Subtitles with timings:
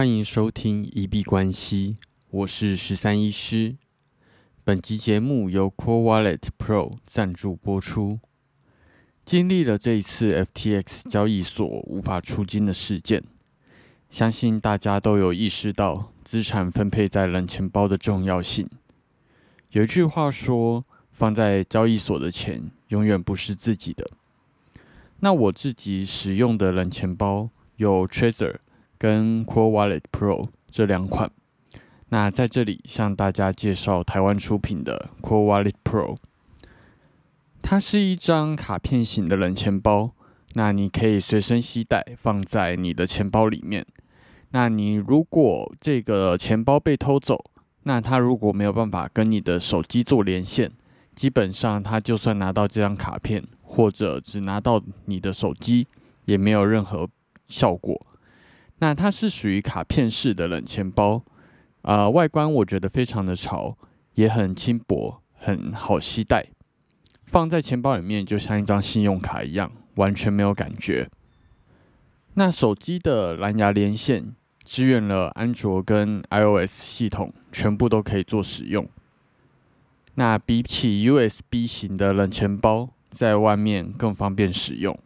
[0.00, 1.98] 欢迎收听一币关系，
[2.30, 3.76] 我是十三医师。
[4.64, 8.18] 本集节目由 Core Wallet Pro 赞助播出。
[9.26, 13.22] 经历了这一次 FTX 交易所无法出金的事件，
[14.08, 18.66] 相信大家都有意识到资产分配在冷钱包的重要性。
[19.72, 20.82] 有一句话说
[21.12, 24.08] ：“放在交易所的钱永远不是自己的。”
[25.20, 28.54] 那我自己使用的冷钱包有 Trezor
[29.00, 31.30] 跟 Core Wallet Pro 这两款。
[32.10, 36.18] 那在这里向大家介绍台湾出品的 Core Wallet Pro。
[37.62, 40.12] 它是一张卡片型的冷钱包，
[40.52, 43.86] 那你可以随身携带，放在你的钱包里面。
[44.50, 47.42] 那你如果这个钱包被偷走，
[47.84, 50.70] 那它如果没有办法跟你的手机做连线，
[51.14, 55.86] 基本上它就算拿到这张卡片，或者只拿到你的手机，
[56.26, 57.08] 也没有任何
[57.46, 58.06] 效果。
[58.80, 61.22] 那它是属于卡片式的冷钱包，
[61.82, 63.78] 啊，外观我觉得非常的潮，
[64.14, 66.48] 也很轻薄，很好携带。
[67.26, 71.08] 放在钱包里面就像一张信用卡一样，完全没有感觉。
[72.34, 78.88] 那手机的蓝牙连线支援了安卓跟 iOS 系统，全部都可以做使用。
[80.14, 84.98] 那比起 USB 型的冷钱包，在外面更方便使用。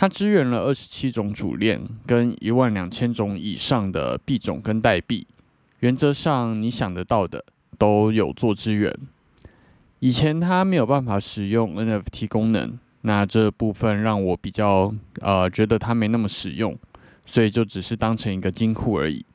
[0.00, 5.26] 它支援了二十七种主链跟一万两千种以上的币种跟代币，
[5.80, 7.44] 原则上你想得到的
[7.76, 8.96] 都有做支援。
[9.98, 16.78] 以前它没有办法使用 NFT 功能，那这部分让我比较呃觉得它没那么实用，
[17.26, 19.26] 所以就只是当成一个金库而已。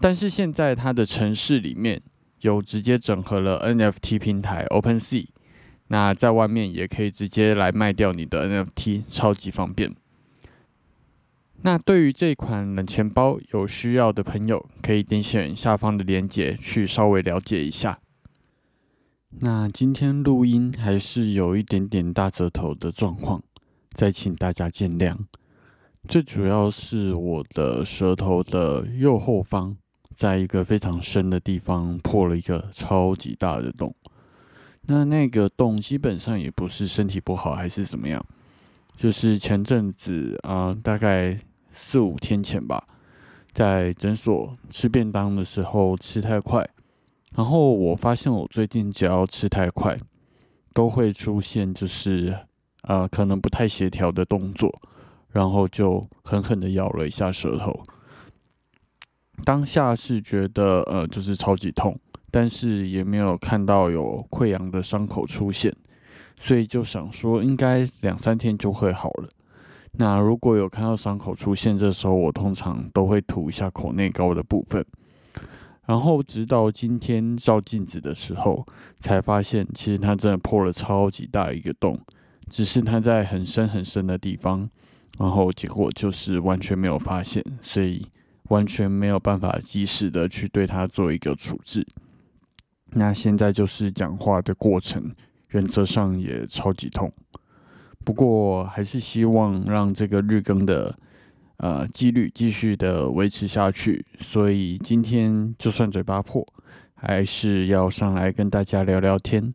[0.00, 2.02] 但是现在它的城市里面
[2.40, 5.24] 有直接整合了 NFT 平台 OpenSea，
[5.94, 9.94] 那在外面也可以直接来卖掉你的 NFT，超级方便。
[11.62, 18.00] 那对于这款冷钱包有需要的朋友，可以点选下方的链接去稍微了解一下。
[19.38, 23.40] 那今天录音还是有一点点大舌头的状况，
[23.92, 25.16] 再请大家见谅。
[26.08, 29.76] 最主要是我的舌头的右后方，
[30.10, 33.94] 在一个非常深的地方破了一个超级大的洞。
[34.86, 38.24] 那那个洞基本上也不是身体不好还是怎么样，
[38.96, 41.38] 就是前阵子啊，大概
[41.72, 42.86] 四五天前吧，
[43.52, 46.68] 在诊所吃便当的时候吃太快。
[47.34, 49.98] 然后我发现，我最近只要吃太快，
[50.72, 52.36] 都会出现就是
[52.82, 54.72] 呃可能不太协调的动作，
[55.30, 57.82] 然后就狠狠的咬了一下舌头。
[59.44, 61.98] 当下是觉得呃就是超级痛，
[62.34, 65.72] 但是也没有看到有溃疡的伤口出现，
[66.36, 69.28] 所以就想说应该两三天就会好了。
[69.92, 74.84] 那如果有看到伤口出现，这时候我通常都会涂一下口内膏的部分。
[75.86, 78.66] 然后直到今天照镜子的时候，
[78.98, 81.96] 才发现其实它真的破了超级大一个洞，
[82.50, 84.68] 只是它在很深很深的地方，
[85.20, 88.04] 然后结果就是完全没有发现，所以
[88.48, 91.86] 完全没有办法及时的去对它做一个处置。
[92.94, 95.14] 那现在就是讲话的过程，
[95.48, 97.12] 原则上也超级痛，
[98.04, 100.98] 不过还是希望让这个日更的。
[101.58, 106.44] 呃，几率继续的维持下去，所以今天就算嘴巴破，
[106.94, 109.54] 还是要上来跟大家聊聊天。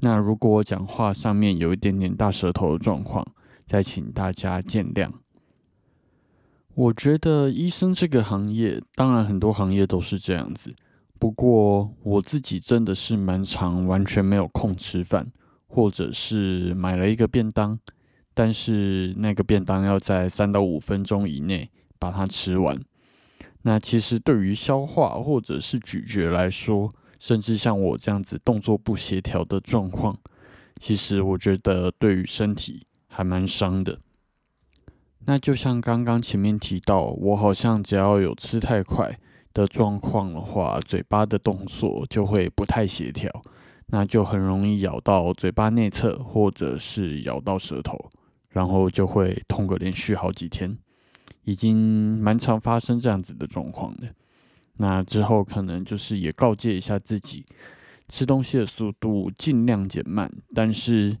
[0.00, 3.24] 那如果我讲话上面有一点点大舌头的状况，
[3.64, 5.08] 再请大家见谅。
[6.74, 10.74] 我觉得医生这个行业，当然很多行业都是这样子，
[11.20, 15.30] 不过我自己真的是蛮常，完全没有空吃饭，
[15.66, 17.78] 或者是买了一个便当。
[18.32, 22.80] 但是那个便当要在三到五分钟以内把它吃完。
[23.62, 30.16] 那其实对于消化或者是咀嚼来说，甚至像我这样子动作不协调的状况，
[30.80, 34.00] 其实我觉得对于身体还蛮伤的。
[35.26, 39.20] 那就像刚刚前面提到，我好像只要有吃太快
[39.52, 43.30] 的状况的话，嘴巴的动作就会不太协调，
[43.86, 48.10] 那就很容易咬到嘴巴内侧，或者是咬到舌头。
[48.52, 50.76] 然后就会痛个连续好几天，
[51.44, 54.08] 已经蛮常发生这样子的状况的。
[54.78, 57.46] 那之后可能就是也告诫一下自己，
[58.08, 60.28] 吃东西的速度尽量减慢。
[60.52, 61.16] 但是，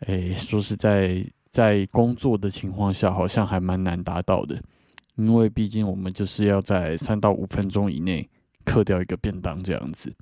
[0.00, 4.62] 哎，说实在，在工作的情况下，好像还蛮难达到的，
[5.18, 8.26] 因为毕竟我们就是要在三到五分钟以内
[8.64, 10.14] 刻掉一个便当这样子。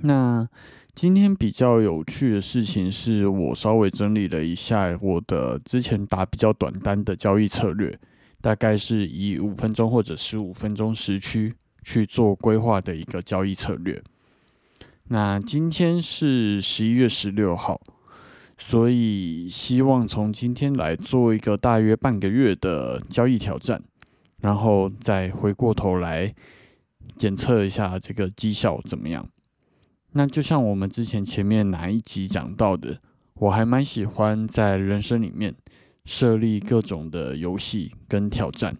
[0.00, 0.48] 那。
[0.92, 7.96] 今天比较有趣的事情是我稍微整理了一下我的之前打比较短单的交易策略，
[8.40, 11.54] 大概是以五分钟或者十五分钟时区
[11.84, 14.02] 去做规划的一个交易策略。
[15.04, 17.80] 那今天是十一月十六号，
[18.62, 23.82] 所以希望从今天来做一个大约半个月的交易挑战，
[24.42, 26.32] 然后再回过头来
[27.16, 29.26] 检测一下这个绩效怎么样。
[30.12, 33.00] 那就像我们之前前面哪一集讲到的，
[33.34, 35.54] 我还蛮喜欢在人生里面
[36.04, 38.76] 设立各种的游戏跟挑战。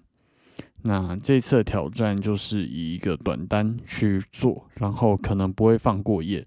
[0.83, 6.47] 那这次挑战就是以一个短单去做，然后可能不会放过夜，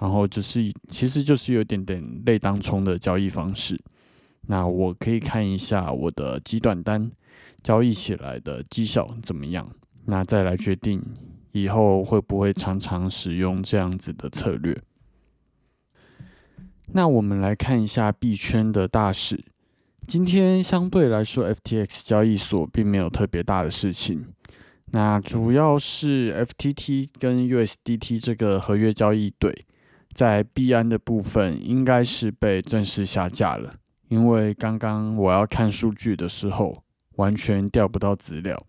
[0.00, 3.78] 然后就是其实就是有点点类当冲的交易方式。
[4.46, 7.08] 那我可以看一下我的极短单
[7.62, 9.70] 交易起来的绩效怎么样，
[10.06, 11.00] 那再来决定
[11.52, 14.76] 以后会不会常常使用这样子的策略。
[16.92, 19.44] 那我们来看一下币圈的大事。
[20.06, 24.24] 今天相对来说，FTX 交易所并没有特别大的事情。
[24.86, 29.66] 那主要是 FTT 跟 USDT 这个合约交易对，
[30.12, 33.74] 在币安的部分应该是被正式下架了，
[34.08, 36.82] 因为刚刚我要看数据的时候，
[37.16, 38.60] 完全调不到资料。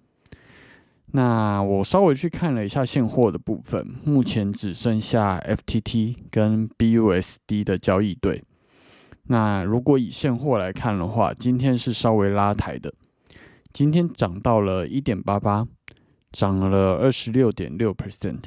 [1.14, 8.44] 那我稍微去看了一下现货的部分，目前只剩下 FTT 跟 BUSD 的交易对。
[9.24, 12.94] 那如果以现货来看的话，今天是稍微拉抬的，
[13.74, 15.68] 今天涨到了一点八八，
[16.32, 18.40] 涨了二十六点六 percent。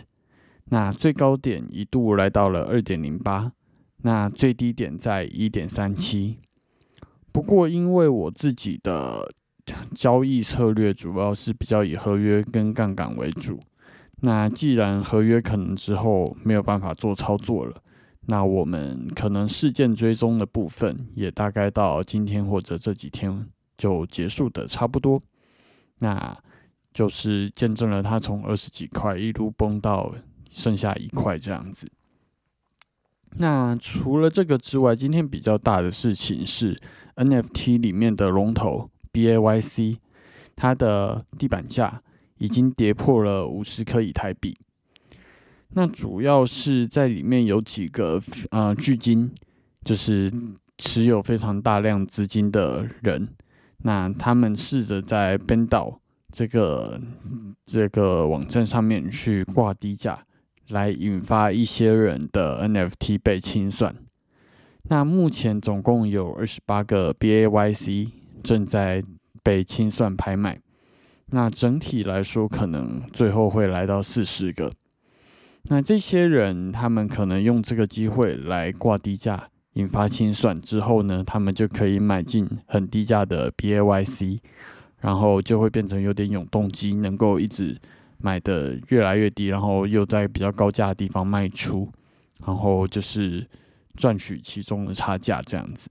[0.75, 3.53] 那最高点一度来到了二点零八，
[3.99, 6.41] 那最低点在一点三七。
[7.31, 9.33] 不过因为我自己的
[9.95, 13.61] 交易策略主要是比较以合约跟杠杆为主，
[14.23, 17.81] 那既然合约可能之后没有办法做操作了。
[18.27, 23.47] 那我们可能事件追踪的部分也大概到今天或者这几天
[23.77, 25.23] 就结束的差不多，
[26.01, 26.37] 那
[26.93, 30.13] 就是见证了它从二十几块一路崩到
[30.51, 31.91] 剩下一块这样子。
[33.37, 36.77] 那除了这个之外，今天比较大的事情是
[37.17, 39.99] NFT 里面的龙头 BAYC，
[40.55, 42.03] 它的地板价
[42.39, 44.57] 已经跌破了五十颗以太币。
[45.71, 49.33] 那主要是在里面有几个呃巨金，
[49.85, 50.33] 就是
[50.79, 53.29] 持有非常大量资金的人，
[53.79, 56.01] 那他们试着在 b e n d
[56.31, 57.01] 这个
[57.65, 60.25] 这个网站上面去挂低价，
[60.69, 63.95] 来引发一些人的 NFT 被清算。
[64.85, 68.09] 那目前总共有二十八个 BAYC
[68.43, 69.03] 正在
[69.43, 70.61] 被清算拍卖，
[71.27, 74.73] 那整体来说可能最后会来到四十个。
[75.65, 84.39] 那这些人，他们可能用这个机会来挂低价，引发清算之后呢，他们就可以买进很低价的 BAYC，
[85.01, 87.81] 然后就会变成有点永动机，能够一直
[88.19, 91.91] 买的越来越低，然后又在比较高价的地方卖出，
[92.47, 93.47] 然后就是
[93.97, 95.89] 赚取其中的差价这样子。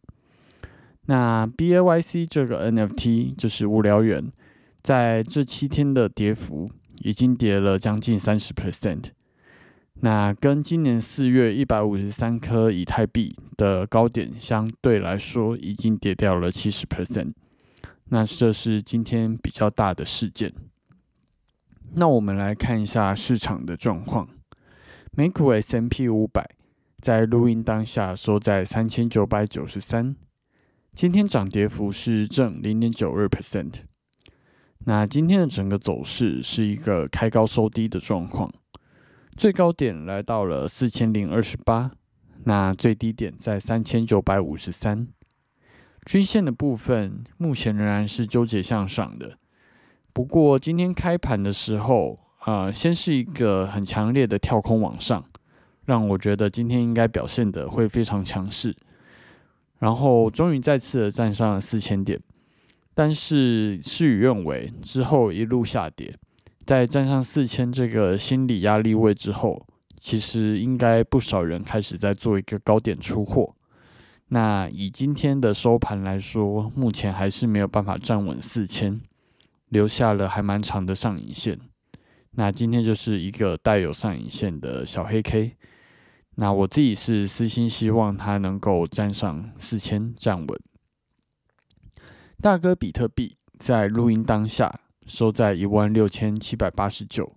[1.06, 4.32] 那 BAYC 这个 NFT 就是无聊猿，
[4.82, 6.72] 在这七天的跌幅
[7.02, 9.06] 已经跌了将近三十 percent。
[9.96, 17.34] 那跟今年四月一百五十三颗以太币的高点相对来说，已经跌掉了七十 percent。
[18.06, 20.52] 那这是今天比较大的事件。
[21.96, 24.28] 那我们来看一下市场的状况。
[25.12, 26.56] 美股 S M P 五百
[27.00, 30.16] 在录音当下收在三千九百九十三，
[30.96, 33.74] 今天涨跌幅是正零点九二 percent。
[34.86, 38.52] 那今天的整个走势是一个开高收低的状况。
[39.38, 41.92] 最高点来到了四千零二十八，
[42.46, 45.08] 那最低点在三千九百五十三。
[46.06, 49.38] 均线的部分目前仍然是纠结向上的，
[50.14, 55.26] 不过今天开盘的时候，呃，先是一个很强烈的跳空往上，
[55.86, 58.76] 让我觉得今天应该表现的会非常强势，
[59.80, 62.20] 然后终于再次的站上了四千点，
[62.94, 66.14] 但是事与愿违，之后一路下跌。
[66.66, 69.66] 在站上四千这个心理压力位之后，
[70.00, 73.56] 其实应该不少人开始在做一个高点出货。
[74.30, 79.02] 那以今天的收盘来说，目前还是没有办法站稳四千，
[79.74, 81.60] 留下了还蛮长的上影线。
[82.32, 85.58] 那今天就是一个带有上影线的小黑 K。
[86.36, 90.60] 那我自己是私心希望它能够站上四千站稳。
[92.40, 94.80] 大哥比特币在录音当下。
[95.06, 97.36] 收在一万六千七百八十九，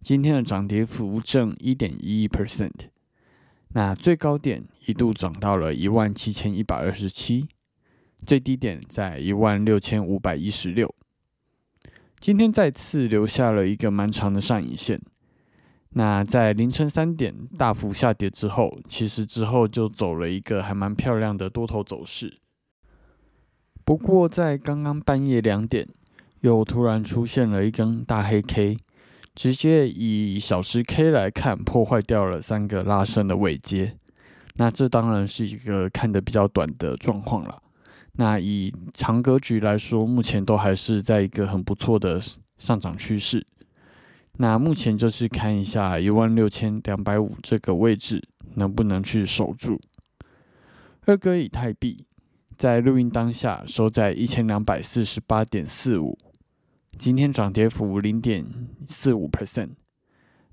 [0.00, 2.88] 今天的涨跌幅正一点一一 percent，
[3.74, 7.46] 那最高点一度涨到了一万七千一百二十七，
[8.26, 10.94] 最低点在一万六千五百一十六，
[12.20, 15.00] 今天再次留下了一个蛮长的上影线。
[15.94, 22.36] 那在凌晨三点大幅下跌之后，其实之后就走了一个还蛮漂亮的多头走势。
[23.86, 25.88] 不过在刚刚半夜两点，
[26.40, 28.76] 又突然出现了一根大黑 K，
[29.34, 33.96] 直接以小时 K 来看，破坏掉了三个拉升的位阶。
[34.56, 37.62] 那这当然是一个看得比较短的状况了。
[38.12, 42.20] 那以长格局来说，目前都还是在一个很不错的
[42.58, 43.46] 上涨趋势。
[44.34, 48.22] 那目前就是看一下一万六千两百五这个位置
[48.54, 49.80] 能不能去守住。
[51.06, 52.04] 二哥以太币
[52.56, 56.18] 在录音当下收在一千两百四十八点四五，
[56.98, 58.44] 今天涨跌幅零点
[58.86, 59.70] 四五 percent。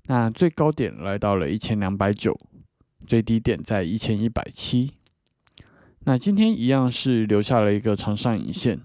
[0.04, 2.38] 那最高点来到了一千两百九，
[3.06, 4.97] 最低点在一千一百七。
[6.08, 8.80] 那今天一样是留下了一个长上影线，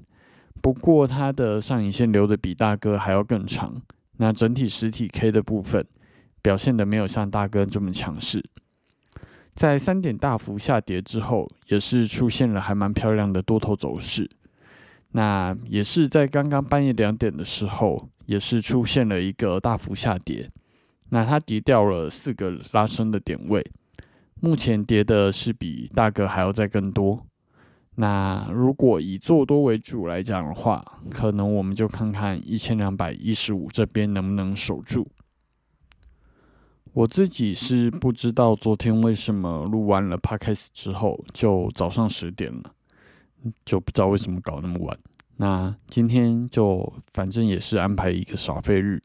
[0.62, 3.82] 不过它的上影线留的比大哥还要更长。
[4.18, 5.88] 那整体实体 K 的部分
[6.42, 8.44] 表现的没有像大哥这么强势，
[9.56, 14.30] 在三点大幅下跌之后，也是出现了还蛮漂亮的多头走势。
[15.14, 20.52] 那也是在刚刚半夜两点的时候，也是出现了一个大幅下跌。
[21.12, 23.66] 那它跌掉了四个拉升的点位，
[24.46, 27.26] 目前跌的是比大哥还要再更多。
[27.96, 35.08] 那如果以做多为主来讲的话，可能我们就看看一千两百一十五这边能不能守住。
[36.92, 42.74] 我自己是不知道昨天为什么录完了 podcast 之后就早上十点了，
[43.64, 45.00] 就不知道为什么搞那么晚。
[45.38, 49.02] 那今天就反正也是安排一个耍废日，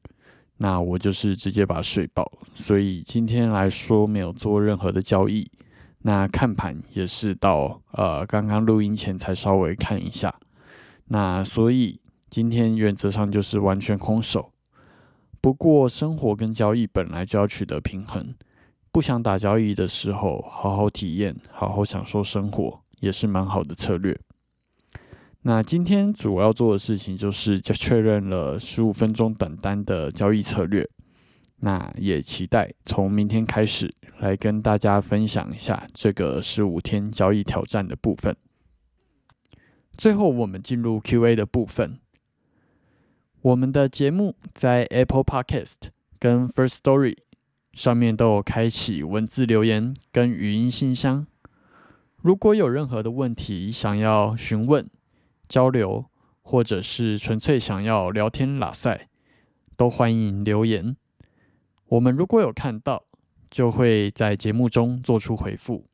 [0.59, 5.51] 那我就是直接把睡饱，所以今天来说没有做任何的交易。
[6.03, 10.35] 那看盘也是到呃刚刚录音前才稍微看一下，
[11.07, 12.01] 那所以
[12.31, 14.53] 今天原则上就是完全空手。
[15.41, 18.35] 不过生活跟交易本来就要取得平衡，
[18.91, 24.19] 不想打交易的时候，好好体验，好好享受生活，也是蛮好的策略。
[25.43, 30.89] 那今天主要做的事情就是 确认了十五分钟等单的交易策略。
[31.61, 38.37] 那也期待从明天开始来跟大家分享一下这个十五天交易挑战的部分。
[39.97, 41.99] 最后，我们进入 Q&A 的部分。
[43.41, 45.91] 我们的节目在 Apple Podcast
[46.21, 47.17] 跟 First Story
[47.73, 51.27] 上面都有开启文字留言跟语音信箱。
[52.23, 54.89] 如果有任何的问题想要询问、
[55.49, 56.07] 交流，
[56.43, 59.09] 或者是纯粹想要聊天拉赛，
[59.77, 60.97] 都欢迎留言。
[61.87, 63.05] 我们如果有看到，
[63.51, 65.87] 就会在节目中做出回复。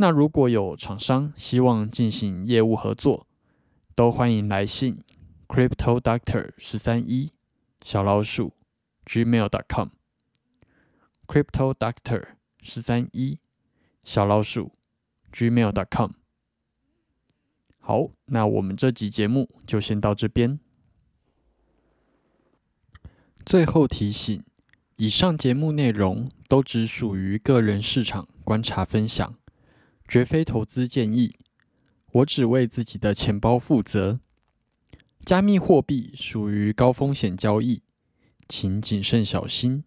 [0.00, 3.26] 那如果有厂商希望进行业务合作，
[3.94, 5.02] 都欢迎来信
[5.48, 7.32] crypto doctor 十三一
[7.82, 8.54] 小老鼠
[9.04, 9.88] gmail dot com
[11.26, 12.22] crypto doctor
[12.62, 13.38] 十三一
[14.04, 14.72] 小老鼠
[15.32, 16.12] gmail dot com。
[17.88, 20.60] 好，那我们这集节目就先到这边。
[23.46, 24.44] 最后提醒：
[24.96, 29.38] 以上节目内容都只属于个人市场观察分享，
[30.06, 31.34] 绝非投资建议。
[32.12, 34.20] 我只为自己的钱包负责。
[35.24, 37.80] 加密货币属于高风险交易，
[38.46, 39.84] 请谨慎小心。